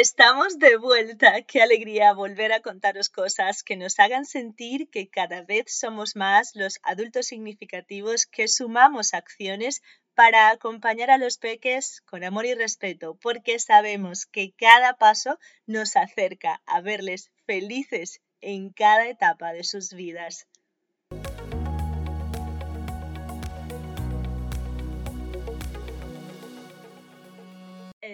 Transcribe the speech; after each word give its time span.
Estamos 0.00 0.58
de 0.58 0.78
vuelta. 0.78 1.42
Qué 1.42 1.60
alegría 1.60 2.14
volver 2.14 2.50
a 2.54 2.62
contaros 2.62 3.10
cosas 3.10 3.62
que 3.62 3.76
nos 3.76 3.98
hagan 3.98 4.24
sentir 4.24 4.88
que 4.88 5.10
cada 5.10 5.42
vez 5.42 5.66
somos 5.68 6.16
más 6.16 6.56
los 6.56 6.80
adultos 6.82 7.26
significativos 7.26 8.24
que 8.24 8.48
sumamos 8.48 9.12
acciones 9.12 9.82
para 10.14 10.48
acompañar 10.48 11.10
a 11.10 11.18
los 11.18 11.36
peques 11.36 12.00
con 12.06 12.24
amor 12.24 12.46
y 12.46 12.54
respeto, 12.54 13.18
porque 13.20 13.58
sabemos 13.58 14.24
que 14.24 14.54
cada 14.54 14.96
paso 14.96 15.38
nos 15.66 15.94
acerca 15.94 16.62
a 16.64 16.80
verles 16.80 17.30
felices 17.44 18.22
en 18.40 18.70
cada 18.70 19.08
etapa 19.08 19.52
de 19.52 19.62
sus 19.62 19.92
vidas. 19.92 20.46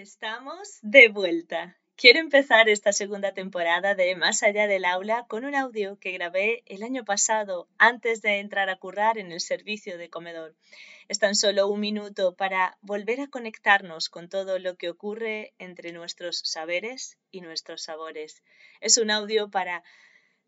Estamos 0.09 0.79
de 0.80 1.09
vuelta. 1.09 1.77
Quiero 1.95 2.19
empezar 2.19 2.71
esta 2.71 2.95
segunda 2.95 3.35
temporada 3.35 3.95
de 3.95 4.16
Más 4.16 4.43
allá 4.43 4.66
del 4.66 4.87
aula 4.87 5.27
con 5.29 5.45
un 5.45 5.55
audio 5.55 5.99
que 5.99 6.12
grabé 6.12 6.62
el 6.65 6.83
año 6.83 7.05
pasado 7.05 7.69
antes 7.77 8.23
de 8.23 8.39
entrar 8.39 8.71
a 8.71 8.77
currar 8.77 9.19
en 9.19 9.32
el 9.32 9.43
servicio 9.43 9.99
de 9.99 10.09
comedor. 10.09 10.57
Es 11.09 11.19
tan 11.19 11.35
solo 11.35 11.69
un 11.69 11.80
minuto 11.80 12.35
para 12.35 12.79
volver 12.80 13.21
a 13.21 13.27
conectarnos 13.27 14.09
con 14.09 14.30
todo 14.30 14.59
lo 14.59 14.79
que 14.79 14.88
ocurre 14.88 15.52
entre 15.59 15.93
nuestros 15.93 16.38
saberes 16.43 17.19
y 17.30 17.43
nuestros 17.43 17.82
sabores. 17.82 18.43
Es 18.80 18.97
un 18.97 19.10
audio 19.10 19.51
para 19.51 19.82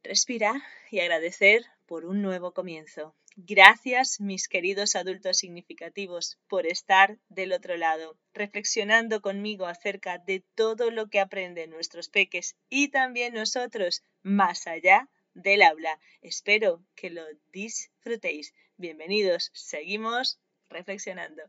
respirar 0.03 0.63
y 0.91 1.01
agradecer 1.01 1.67
por 1.85 2.07
un 2.07 2.23
nuevo 2.23 2.55
comienzo. 2.55 3.15
Gracias, 3.37 4.21
mis 4.21 4.49
queridos 4.49 4.97
adultos 4.97 5.39
significativos, 5.39 6.39
por 6.49 6.67
estar 6.67 7.19
del 7.29 7.53
otro 7.53 7.77
lado, 7.77 8.19
reflexionando 8.35 9.21
conmigo 9.21 9.67
acerca 9.67 10.19
de 10.19 10.45
todo 10.55 10.91
lo 10.91 11.09
que 11.09 11.21
aprenden 11.21 11.71
nuestros 11.71 12.09
peques 12.09 12.57
y 12.69 12.89
también 12.89 13.35
nosotros 13.35 14.03
más 14.23 14.67
allá 14.67 15.09
del 15.35 15.63
aula. 15.63 15.99
Espero 16.23 16.85
que 16.95 17.11
lo 17.11 17.25
disfrutéis. 17.53 18.53
Bienvenidos, 18.77 19.51
seguimos 19.55 20.41
reflexionando. 20.69 21.43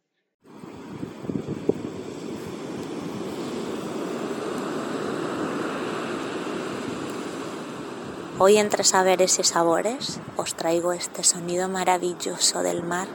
Hoy 8.44 8.58
entre 8.58 8.84
saberes 8.84 9.38
y 9.38 9.44
sabores 9.44 10.20
os 10.36 10.56
traigo 10.56 10.94
este 10.94 11.24
sonido 11.24 11.70
maravilloso 11.70 12.64
del 12.64 12.82
mar 12.82 13.08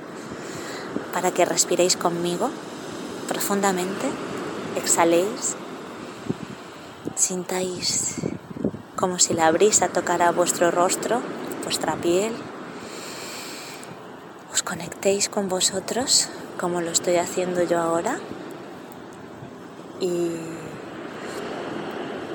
para 1.13 1.33
que 1.33 1.45
respiréis 1.45 1.97
conmigo 1.97 2.49
profundamente, 3.27 4.07
exhaléis, 4.77 5.57
sintáis 7.17 8.19
como 8.95 9.19
si 9.19 9.35
la 9.35 9.51
brisa 9.51 9.89
tocara 9.89 10.31
vuestro 10.31 10.71
rostro, 10.71 11.21
vuestra 11.65 11.97
piel, 11.97 12.33
os 14.53 14.63
conectéis 14.63 15.29
con 15.29 15.49
vosotros 15.49 16.29
como 16.57 16.81
lo 16.81 16.93
estoy 16.93 17.17
haciendo 17.17 17.65
yo 17.65 17.81
ahora 17.81 18.21
y 19.99 20.37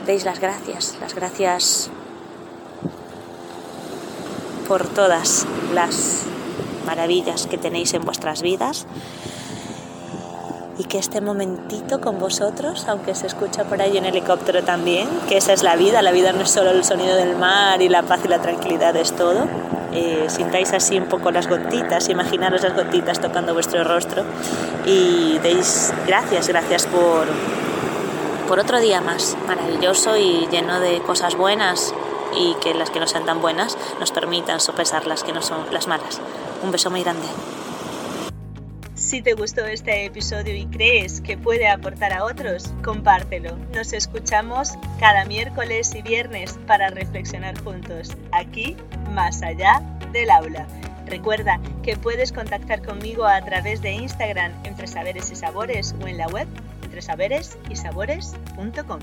deis 0.05 0.25
las 0.25 0.41
gracias, 0.41 0.97
las 0.99 1.15
gracias 1.15 1.89
por 4.71 4.87
todas 4.87 5.45
las 5.73 6.21
maravillas 6.85 7.45
que 7.45 7.57
tenéis 7.57 7.93
en 7.93 8.05
vuestras 8.05 8.41
vidas 8.41 8.85
y 10.77 10.85
que 10.85 10.97
este 10.97 11.19
momentito 11.19 11.99
con 11.99 12.19
vosotros, 12.19 12.85
aunque 12.87 13.13
se 13.13 13.27
escucha 13.27 13.65
por 13.65 13.81
ahí 13.81 13.97
en 13.97 14.05
helicóptero 14.05 14.63
también, 14.63 15.09
que 15.27 15.35
esa 15.35 15.51
es 15.51 15.61
la 15.61 15.75
vida, 15.75 16.01
la 16.01 16.13
vida 16.13 16.31
no 16.31 16.43
es 16.43 16.51
solo 16.51 16.69
el 16.69 16.85
sonido 16.85 17.17
del 17.17 17.35
mar 17.35 17.81
y 17.81 17.89
la 17.89 18.03
paz 18.03 18.21
y 18.23 18.29
la 18.29 18.41
tranquilidad, 18.41 18.95
es 18.95 19.13
todo. 19.13 19.45
Eh, 19.91 20.27
sintáis 20.29 20.71
así 20.71 20.97
un 20.97 21.07
poco 21.07 21.31
las 21.31 21.49
gotitas, 21.49 22.07
imaginaros 22.07 22.63
las 22.63 22.73
gotitas 22.73 23.19
tocando 23.19 23.53
vuestro 23.53 23.83
rostro 23.83 24.23
y 24.85 25.37
deis 25.39 25.93
gracias, 26.07 26.47
gracias 26.47 26.87
por, 26.87 27.27
por 28.47 28.57
otro 28.57 28.79
día 28.79 29.01
más 29.01 29.35
maravilloso 29.47 30.15
y 30.15 30.47
lleno 30.49 30.79
de 30.79 31.01
cosas 31.01 31.35
buenas, 31.35 31.93
y 32.35 32.55
que 32.55 32.73
las 32.73 32.89
que 32.89 32.99
no 32.99 33.07
sean 33.07 33.25
tan 33.25 33.41
buenas 33.41 33.77
nos 33.99 34.11
permitan 34.11 34.59
sopesar 34.59 35.07
las 35.07 35.23
que 35.23 35.33
no 35.33 35.41
son 35.41 35.65
las 35.71 35.87
malas. 35.87 36.21
Un 36.63 36.71
beso 36.71 36.89
muy 36.89 37.03
grande. 37.03 37.27
Si 38.95 39.21
te 39.21 39.33
gustó 39.33 39.65
este 39.65 40.05
episodio 40.05 40.55
y 40.55 40.67
crees 40.67 41.21
que 41.21 41.37
puede 41.37 41.67
aportar 41.67 42.13
a 42.13 42.23
otros, 42.23 42.71
compártelo. 42.83 43.57
Nos 43.73 43.93
escuchamos 43.93 44.73
cada 44.99 45.25
miércoles 45.25 45.93
y 45.95 46.01
viernes 46.01 46.57
para 46.67 46.89
reflexionar 46.89 47.61
juntos, 47.61 48.15
aquí, 48.31 48.77
más 49.11 49.41
allá 49.41 49.81
del 50.13 50.29
aula. 50.29 50.67
Recuerda 51.07 51.59
que 51.83 51.97
puedes 51.97 52.31
contactar 52.31 52.85
conmigo 52.85 53.25
a 53.25 53.41
través 53.43 53.81
de 53.81 53.91
Instagram 53.91 54.53
entre 54.63 54.87
saberes 54.87 55.29
y 55.29 55.35
sabores 55.35 55.93
o 56.01 56.07
en 56.07 56.17
la 56.17 56.27
web 56.27 56.47
entre 56.83 57.01
saberes 57.01 57.57
y 57.69 57.75
sabores.com. 57.75 58.99